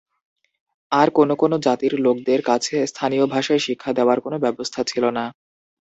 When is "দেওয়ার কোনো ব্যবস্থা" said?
3.97-4.81